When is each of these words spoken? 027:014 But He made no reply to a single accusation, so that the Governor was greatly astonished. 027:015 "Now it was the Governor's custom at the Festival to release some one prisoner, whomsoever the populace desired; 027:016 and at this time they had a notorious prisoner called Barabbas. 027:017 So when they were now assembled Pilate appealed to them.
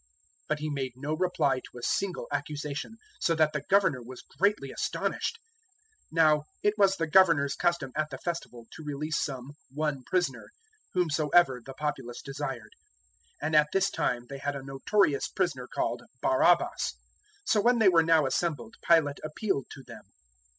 027:014 0.01 0.07
But 0.49 0.59
He 0.61 0.69
made 0.71 0.91
no 0.95 1.13
reply 1.13 1.59
to 1.59 1.77
a 1.77 1.83
single 1.83 2.27
accusation, 2.31 2.97
so 3.19 3.35
that 3.35 3.53
the 3.53 3.61
Governor 3.69 4.01
was 4.01 4.23
greatly 4.39 4.71
astonished. 4.71 5.37
027:015 6.11 6.11
"Now 6.13 6.43
it 6.63 6.73
was 6.75 6.95
the 6.97 7.05
Governor's 7.05 7.53
custom 7.55 7.91
at 7.95 8.09
the 8.09 8.17
Festival 8.17 8.65
to 8.71 8.83
release 8.83 9.19
some 9.23 9.51
one 9.69 10.01
prisoner, 10.07 10.49
whomsoever 10.95 11.61
the 11.63 11.75
populace 11.75 12.23
desired; 12.23 12.73
027:016 13.43 13.43
and 13.45 13.55
at 13.55 13.67
this 13.73 13.91
time 13.91 14.25
they 14.27 14.39
had 14.39 14.55
a 14.55 14.63
notorious 14.63 15.27
prisoner 15.27 15.67
called 15.67 16.01
Barabbas. 16.19 16.95
027:017 17.41 17.41
So 17.45 17.61
when 17.61 17.77
they 17.77 17.89
were 17.89 18.01
now 18.01 18.25
assembled 18.25 18.77
Pilate 18.83 19.19
appealed 19.23 19.67
to 19.69 19.83
them. 19.83 20.05